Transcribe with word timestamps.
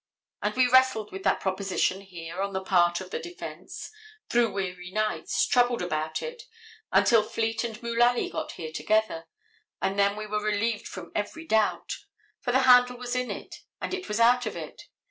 And 0.41 0.55
we 0.55 0.67
wrestled 0.67 1.11
with 1.11 1.21
that 1.25 1.39
proposition 1.39 2.01
here, 2.01 2.41
on 2.41 2.53
the 2.53 2.61
part 2.63 3.01
of 3.01 3.11
the 3.11 3.19
defense, 3.19 3.91
through 4.31 4.51
weary 4.51 4.89
nights, 4.89 5.45
troubled 5.45 5.83
about 5.83 6.23
it, 6.23 6.41
until 6.91 7.21
Fleet 7.21 7.63
and 7.63 7.79
Mullaly 7.83 8.31
got 8.31 8.53
here 8.53 8.71
together, 8.71 9.27
and 9.79 9.99
then 9.99 10.15
we 10.15 10.25
were 10.25 10.41
relieved 10.43 10.87
from 10.87 11.11
every 11.13 11.45
doubt. 11.45 11.97
For 12.39 12.51
the 12.51 12.61
handle 12.63 12.99
is 13.03 13.15
in 13.15 13.29
it, 13.29 13.57
and 13.79 13.93
it 13.93 14.09
is 14.09 14.19
out 14.19 14.47
of 14.47 14.57
it. 14.57 14.85